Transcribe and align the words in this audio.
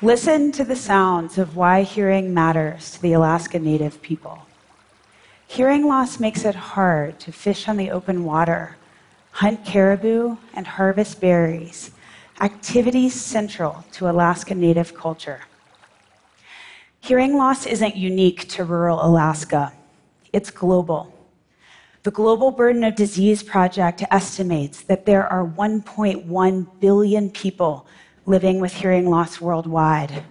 Listen 0.00 0.52
to 0.52 0.62
the 0.62 0.76
sounds 0.76 1.38
of 1.38 1.56
why 1.56 1.82
hearing 1.82 2.32
matters 2.32 2.92
to 2.92 3.02
the 3.02 3.14
Alaska 3.14 3.58
Native 3.58 4.00
people. 4.00 4.46
Hearing 5.48 5.88
loss 5.88 6.20
makes 6.20 6.44
it 6.44 6.54
hard 6.54 7.18
to 7.18 7.32
fish 7.32 7.66
on 7.66 7.76
the 7.76 7.90
open 7.90 8.22
water, 8.22 8.76
hunt 9.32 9.64
caribou, 9.64 10.36
and 10.54 10.68
harvest 10.68 11.20
berries, 11.20 11.90
activities 12.40 13.12
central 13.12 13.84
to 13.90 14.08
Alaska 14.08 14.54
Native 14.54 14.94
culture. 14.94 15.40
Hearing 17.00 17.36
loss 17.36 17.66
isn't 17.66 17.96
unique 17.96 18.46
to 18.50 18.62
rural 18.62 19.04
Alaska, 19.04 19.72
it's 20.32 20.52
global. 20.52 21.12
The 22.04 22.12
Global 22.12 22.52
Burden 22.52 22.84
of 22.84 22.94
Disease 22.94 23.42
Project 23.42 24.04
estimates 24.12 24.80
that 24.82 25.06
there 25.06 25.26
are 25.26 25.44
1.1 25.44 26.66
billion 26.78 27.30
people 27.30 27.84
living 28.28 28.60
with 28.60 28.74
hearing 28.74 29.08
loss 29.08 29.40
worldwide. 29.40 30.22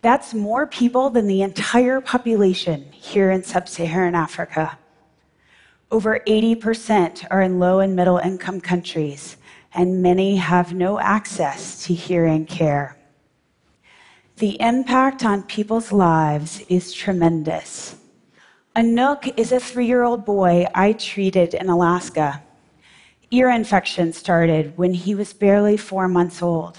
That's 0.00 0.34
more 0.34 0.66
people 0.66 1.08
than 1.08 1.28
the 1.28 1.42
entire 1.42 2.00
population 2.00 2.90
here 2.90 3.30
in 3.30 3.44
sub 3.44 3.68
Saharan 3.68 4.16
Africa. 4.16 4.76
Over 5.92 6.18
80% 6.26 7.24
are 7.30 7.40
in 7.40 7.60
low 7.60 7.78
and 7.78 7.94
middle 7.94 8.18
income 8.18 8.60
countries, 8.60 9.36
and 9.72 10.02
many 10.02 10.36
have 10.36 10.74
no 10.74 10.98
access 10.98 11.84
to 11.84 11.94
hearing 11.94 12.44
care. 12.44 12.96
The 14.36 14.60
impact 14.60 15.24
on 15.24 15.44
people's 15.44 15.92
lives 15.92 16.64
is 16.68 16.92
tremendous. 16.92 17.94
Anook 18.74 19.38
is 19.38 19.52
a 19.52 19.60
three 19.60 19.86
year 19.86 20.02
old 20.02 20.24
boy 20.24 20.66
I 20.74 20.94
treated 20.94 21.54
in 21.54 21.68
Alaska. 21.68 22.42
Ear 23.30 23.50
infection 23.50 24.12
started 24.12 24.76
when 24.76 24.94
he 24.94 25.14
was 25.14 25.32
barely 25.32 25.76
four 25.76 26.08
months 26.08 26.42
old. 26.42 26.78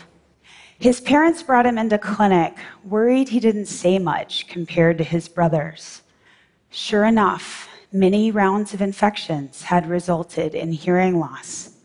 His 0.79 0.99
parents 0.99 1.43
brought 1.43 1.66
him 1.66 1.77
into 1.77 1.97
clinic, 1.97 2.57
worried 2.83 3.29
he 3.29 3.39
didn't 3.39 3.67
say 3.67 3.99
much 3.99 4.47
compared 4.47 4.97
to 4.97 5.03
his 5.03 5.27
brothers. 5.27 6.02
Sure 6.69 7.05
enough, 7.05 7.69
many 7.91 8.31
rounds 8.31 8.73
of 8.73 8.81
infections 8.81 9.63
had 9.63 9.88
resulted 9.88 10.55
in 10.55 10.71
hearing 10.71 11.19
loss. 11.19 11.77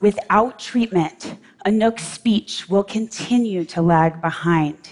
Without 0.00 0.58
treatment, 0.58 1.36
Anook's 1.64 2.04
speech 2.04 2.68
will 2.68 2.84
continue 2.84 3.64
to 3.64 3.82
lag 3.82 4.20
behind. 4.20 4.90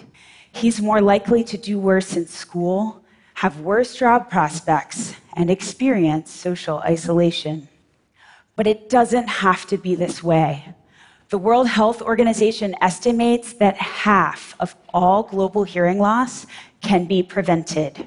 He's 0.51 0.83
more 0.83 1.01
likely 1.01 1.45
to 1.45 1.57
do 1.57 1.79
worse 1.79 2.17
in 2.17 2.27
school, 2.27 3.05
have 3.35 3.61
worse 3.61 3.95
job 3.97 4.31
prospects, 4.31 5.15
and 5.35 5.51
experience 5.51 6.31
social 6.31 6.79
isolation. 6.79 7.69
But 8.57 8.67
it 8.67 8.89
doesn't 8.89 9.29
have 9.29 9.67
to 9.67 9.77
be 9.77 9.95
this 9.95 10.23
way. 10.23 10.75
The 11.31 11.39
World 11.39 11.69
Health 11.69 12.03
Organization 12.03 12.77
estimates 12.83 13.55
that 13.55 13.77
half 13.77 14.55
of 14.61 14.77
all 14.93 15.23
global 15.23 15.65
hearing 15.65 15.99
loss 15.99 16.47
can 16.83 17.07
be 17.07 17.23
prevented. 17.23 18.07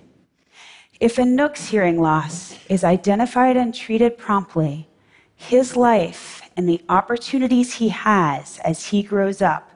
If 0.99 1.17
Anook's 1.17 1.69
hearing 1.69 1.99
loss 1.99 2.57
is 2.69 2.83
identified 2.83 3.57
and 3.57 3.73
treated 3.73 4.17
promptly, 4.17 4.87
his 5.35 5.75
life 5.75 6.41
and 6.57 6.67
the 6.67 6.81
opportunities 6.89 7.75
he 7.75 7.89
has 7.89 8.59
as 8.59 8.85
he 8.85 9.03
grows 9.03 9.41
up 9.41 9.71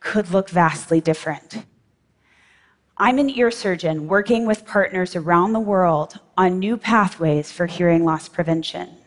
could 0.00 0.30
look 0.30 0.50
vastly 0.50 1.00
different. 1.00 1.64
I'm 2.98 3.18
an 3.18 3.30
ear 3.30 3.50
surgeon 3.50 4.08
working 4.08 4.44
with 4.44 4.66
partners 4.66 5.14
around 5.14 5.52
the 5.52 5.60
world 5.60 6.20
on 6.36 6.58
new 6.58 6.76
pathways 6.76 7.50
for 7.52 7.66
hearing 7.66 8.04
loss 8.04 8.28
prevention. 8.28 8.97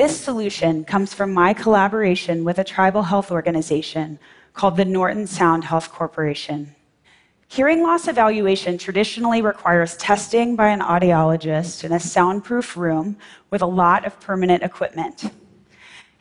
This 0.00 0.18
solution 0.18 0.82
comes 0.86 1.12
from 1.12 1.34
my 1.34 1.52
collaboration 1.52 2.42
with 2.42 2.58
a 2.58 2.64
tribal 2.64 3.02
health 3.02 3.30
organization 3.30 4.18
called 4.54 4.78
the 4.78 4.86
Norton 4.86 5.26
Sound 5.26 5.64
Health 5.64 5.92
Corporation. 5.92 6.74
Hearing 7.48 7.82
loss 7.82 8.08
evaluation 8.08 8.78
traditionally 8.78 9.42
requires 9.42 9.98
testing 9.98 10.56
by 10.56 10.68
an 10.68 10.80
audiologist 10.80 11.84
in 11.84 11.92
a 11.92 12.00
soundproof 12.00 12.78
room 12.78 13.18
with 13.50 13.60
a 13.60 13.66
lot 13.66 14.06
of 14.06 14.18
permanent 14.20 14.62
equipment. 14.62 15.30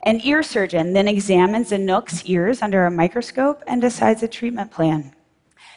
An 0.03 0.19
ear 0.25 0.43
surgeon 0.43 0.91
then 0.91 1.07
examines 1.07 1.71
Anook's 1.71 2.25
ears 2.25 2.61
under 2.61 2.85
a 2.85 2.91
microscope 2.91 3.63
and 3.65 3.79
decides 3.79 4.21
a 4.21 4.27
treatment 4.27 4.71
plan. 4.71 5.15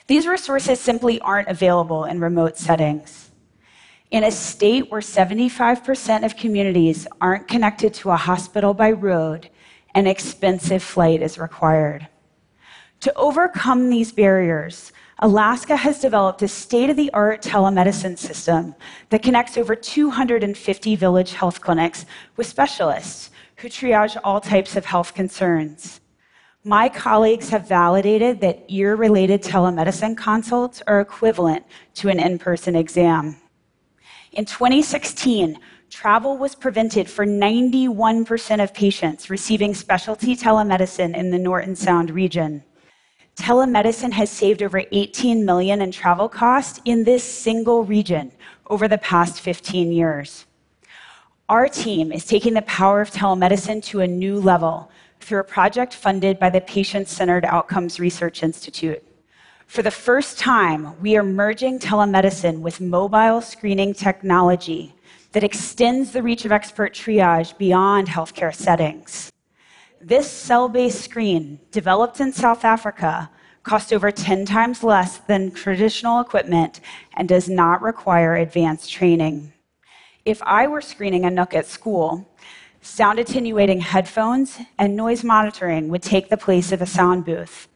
These 0.08 0.26
resources 0.26 0.80
simply 0.80 1.20
aren't 1.20 1.46
available 1.46 2.02
in 2.02 2.18
remote 2.18 2.58
settings 2.58 3.30
in 4.12 4.24
a 4.24 4.30
state 4.30 4.90
where 4.90 5.00
75% 5.00 6.24
of 6.24 6.36
communities 6.36 7.06
aren't 7.22 7.48
connected 7.48 7.94
to 7.94 8.10
a 8.10 8.16
hospital 8.16 8.74
by 8.74 8.92
road, 8.92 9.48
an 9.94 10.06
expensive 10.06 10.82
flight 10.82 11.22
is 11.22 11.38
required. 11.38 12.06
To 13.00 13.14
overcome 13.14 13.88
these 13.88 14.12
barriers, 14.12 14.92
Alaska 15.20 15.76
has 15.76 15.98
developed 15.98 16.42
a 16.42 16.48
state 16.48 16.90
of 16.90 16.96
the 16.96 17.10
art 17.14 17.40
telemedicine 17.40 18.18
system 18.18 18.74
that 19.08 19.22
connects 19.22 19.56
over 19.56 19.74
250 19.74 20.96
village 20.96 21.32
health 21.32 21.62
clinics 21.62 22.04
with 22.36 22.46
specialists 22.46 23.30
who 23.56 23.68
triage 23.68 24.18
all 24.22 24.42
types 24.42 24.76
of 24.76 24.84
health 24.84 25.14
concerns. 25.14 26.00
My 26.64 26.88
colleagues 26.90 27.48
have 27.48 27.66
validated 27.66 28.40
that 28.42 28.64
ear 28.68 28.94
related 28.94 29.42
telemedicine 29.42 30.16
consults 30.16 30.82
are 30.86 31.00
equivalent 31.00 31.64
to 31.94 32.08
an 32.10 32.20
in 32.20 32.38
person 32.38 32.76
exam. 32.76 33.41
In 34.32 34.46
2016, 34.46 35.58
travel 35.90 36.38
was 36.38 36.54
prevented 36.54 37.10
for 37.10 37.26
91% 37.26 38.62
of 38.62 38.72
patients 38.72 39.28
receiving 39.28 39.74
specialty 39.74 40.34
telemedicine 40.34 41.14
in 41.14 41.30
the 41.30 41.38
Norton 41.38 41.76
Sound 41.76 42.10
region. 42.10 42.64
Telemedicine 43.36 44.12
has 44.12 44.30
saved 44.30 44.62
over 44.62 44.84
18 44.90 45.44
million 45.44 45.82
in 45.82 45.92
travel 45.92 46.30
costs 46.30 46.80
in 46.86 47.04
this 47.04 47.22
single 47.22 47.84
region 47.84 48.32
over 48.68 48.88
the 48.88 48.96
past 48.98 49.40
15 49.40 49.92
years. 49.92 50.46
Our 51.50 51.68
team 51.68 52.10
is 52.10 52.24
taking 52.24 52.54
the 52.54 52.62
power 52.62 53.02
of 53.02 53.10
telemedicine 53.10 53.84
to 53.84 54.00
a 54.00 54.06
new 54.06 54.40
level 54.40 54.90
through 55.20 55.40
a 55.40 55.44
project 55.44 55.92
funded 55.92 56.38
by 56.38 56.48
the 56.48 56.62
Patient 56.62 57.06
Centered 57.06 57.44
Outcomes 57.44 58.00
Research 58.00 58.42
Institute. 58.42 59.04
For 59.72 59.80
the 59.80 59.90
first 59.90 60.38
time, 60.38 61.00
we 61.00 61.16
are 61.16 61.22
merging 61.22 61.78
telemedicine 61.78 62.60
with 62.60 62.78
mobile 62.78 63.40
screening 63.40 63.94
technology 63.94 64.94
that 65.30 65.42
extends 65.42 66.12
the 66.12 66.22
reach 66.22 66.44
of 66.44 66.52
expert 66.52 66.92
triage 66.92 67.56
beyond 67.56 68.06
healthcare 68.06 68.54
settings. 68.54 69.32
This 69.98 70.30
cell 70.30 70.68
based 70.68 71.00
screen, 71.00 71.58
developed 71.70 72.20
in 72.20 72.34
South 72.34 72.66
Africa, 72.66 73.30
costs 73.62 73.92
over 73.92 74.10
10 74.10 74.44
times 74.44 74.84
less 74.84 75.16
than 75.20 75.50
traditional 75.50 76.20
equipment 76.20 76.80
and 77.14 77.26
does 77.26 77.48
not 77.48 77.80
require 77.80 78.36
advanced 78.36 78.92
training. 78.92 79.54
If 80.26 80.42
I 80.42 80.66
were 80.66 80.82
screening 80.82 81.22
Anook 81.22 81.54
at 81.54 81.64
school, 81.64 82.28
sound 82.82 83.18
attenuating 83.18 83.80
headphones 83.80 84.58
and 84.78 84.94
noise 84.94 85.24
monitoring 85.24 85.88
would 85.88 86.02
take 86.02 86.28
the 86.28 86.36
place 86.36 86.72
of 86.72 86.82
a 86.82 86.86
sound 86.86 87.24
booth 87.24 87.68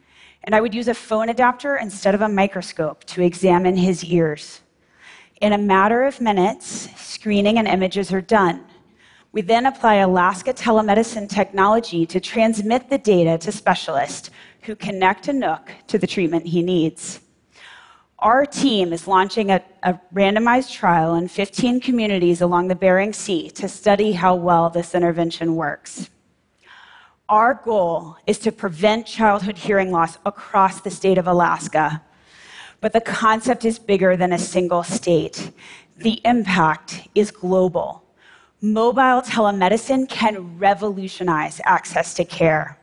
and 0.47 0.55
I 0.55 0.61
would 0.61 0.75
use 0.75 0.87
a 0.87 0.95
phone 0.95 1.29
adapter 1.29 1.77
instead 1.77 2.15
of 2.15 2.23
a 2.23 2.29
microscope 2.29 3.03
to 3.05 3.23
examine 3.23 3.77
his 3.77 4.05
ears. 4.05 4.61
In 5.41 5.53
a 5.53 5.59
matter 5.59 6.05
of 6.05 6.21
minutes, 6.21 6.89
screening 6.97 7.59
and 7.59 7.67
images 7.67 8.13
are 8.13 8.21
done. 8.21 8.65
We 9.33 9.43
then 9.43 9.67
apply 9.67 9.97
Alaska 9.97 10.55
telemedicine 10.55 11.29
technology 11.29 12.07
to 12.07 12.21
transmit 12.21 12.89
the 12.89 12.97
data 12.97 13.37
to 13.39 13.53
specialists 13.53 14.31
who 14.63 14.77
connect 14.77 15.27
Anook 15.27 15.69
to 15.89 15.99
the 15.99 16.07
treatment 16.07 16.47
he 16.47 16.63
needs. 16.63 17.21
Our 18.21 18.47
team 18.47 18.95
is 18.95 19.07
launching 19.07 19.51
a, 19.51 19.63
a, 19.83 20.01
randomized 20.15 20.73
trial 20.73 21.17
in 21.17 21.29
15 21.29 21.81
communities 21.81 22.41
along 22.41 22.69
the 22.69 22.75
Bering 22.75 23.13
Sea 23.13 23.51
to 23.51 23.69
study 23.69 24.13
how 24.13 24.35
well 24.35 24.71
this 24.71 24.95
intervention 24.95 25.55
works. 25.55 26.09
Our 27.29 27.55
goal 27.65 28.17
is 28.29 28.39
to 28.41 28.53
prevent 28.53 29.05
childhood 29.05 29.59
hearing 29.59 29.91
loss 29.91 30.17
across 30.25 30.81
the 30.81 30.93
state 30.93 31.19
of 31.19 31.27
Alaska. 31.27 32.01
But 32.81 32.93
the 32.93 33.01
concept 33.01 33.65
is 33.65 33.81
bigger 33.81 34.17
than 34.17 34.33
a 34.33 34.39
single 34.39 34.85
state. 34.85 35.51
The 35.97 36.21
impact 36.25 37.09
is 37.17 37.33
global. 37.33 38.05
Mobile 38.61 39.23
telemedicine 39.23 40.09
can 40.09 40.57
revolutionize 40.57 41.61
access 41.65 42.15
to 42.15 42.25
care. 42.25 42.79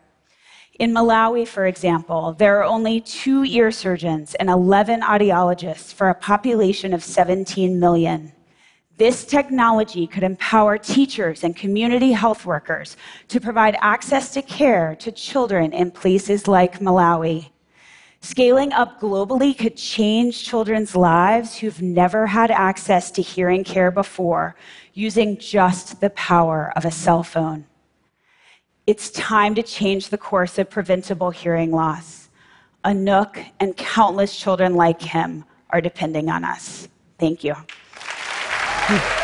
In 0.78 0.92
Malawi, 0.92 1.48
for 1.48 1.66
example, 1.66 2.34
there 2.34 2.60
are 2.60 2.66
only 2.66 3.00
two 3.00 3.46
ear 3.46 3.72
surgeons 3.72 4.36
and 4.36 4.50
11 4.50 5.02
audiologists 5.02 5.94
for 5.94 6.10
a 6.10 6.16
population 6.16 6.94
of 6.94 7.02
17 7.02 7.80
million. 7.80 8.34
This 8.98 9.26
technology 9.26 10.06
could 10.06 10.22
empower 10.22 10.78
teachers 10.78 11.44
and 11.44 11.56
community 11.56 12.12
health 12.12 12.46
workers 12.46 12.96
to 13.30 13.42
provide 13.42 13.76
access 13.82 14.32
to 14.34 14.44
care 14.44 14.96
to 14.98 15.12
children 15.12 15.74
in 15.74 15.90
places 15.90 16.48
like 16.48 16.80
Malawi. 16.80 17.50
Scaling 18.22 18.72
up 18.72 19.02
globally 19.02 19.58
could 19.58 19.76
change 19.76 20.46
children's 20.46 20.96
lives 20.96 21.58
who've 21.58 21.82
never 21.82 22.28
had 22.28 22.52
access 22.52 23.10
to 23.12 23.22
hearing 23.22 23.64
care 23.64 23.90
before 23.90 24.56
using 24.94 25.38
just 25.38 26.00
the 26.00 26.12
power 26.12 26.72
of 26.76 26.86
a 26.86 26.92
cell 26.92 27.24
phone. 27.24 27.66
It's 28.86 29.10
time 29.10 29.56
to 29.56 29.64
change 29.64 30.10
the 30.10 30.18
course 30.20 30.60
of 30.60 30.70
preventable 30.70 31.32
hearing 31.32 31.72
loss. 31.72 32.30
Anook 32.86 33.44
and 33.60 33.76
countless 33.76 34.38
children 34.38 34.76
like 34.76 35.02
him 35.02 35.46
are 35.72 35.82
depending 35.82 36.30
on 36.30 36.44
us. 36.44 36.88
Thank 37.18 37.44
you. 37.44 37.56
嗯 38.90 39.02